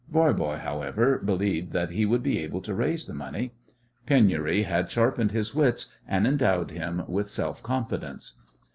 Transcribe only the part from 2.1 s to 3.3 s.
be able to raise the